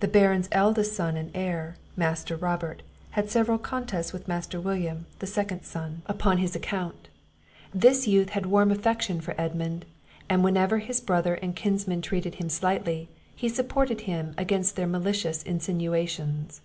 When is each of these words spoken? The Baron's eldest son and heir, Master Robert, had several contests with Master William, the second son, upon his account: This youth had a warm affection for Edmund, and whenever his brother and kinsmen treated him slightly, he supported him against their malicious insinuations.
The 0.00 0.08
Baron's 0.08 0.50
eldest 0.52 0.92
son 0.92 1.16
and 1.16 1.30
heir, 1.32 1.76
Master 1.96 2.36
Robert, 2.36 2.82
had 3.12 3.30
several 3.30 3.56
contests 3.56 4.12
with 4.12 4.28
Master 4.28 4.60
William, 4.60 5.06
the 5.20 5.26
second 5.26 5.62
son, 5.62 6.02
upon 6.04 6.36
his 6.36 6.54
account: 6.54 7.08
This 7.72 8.06
youth 8.06 8.28
had 8.28 8.44
a 8.44 8.48
warm 8.50 8.70
affection 8.70 9.22
for 9.22 9.34
Edmund, 9.38 9.86
and 10.28 10.44
whenever 10.44 10.80
his 10.80 11.00
brother 11.00 11.36
and 11.36 11.56
kinsmen 11.56 12.02
treated 12.02 12.34
him 12.34 12.50
slightly, 12.50 13.08
he 13.34 13.48
supported 13.48 14.02
him 14.02 14.34
against 14.36 14.76
their 14.76 14.86
malicious 14.86 15.42
insinuations. 15.42 16.60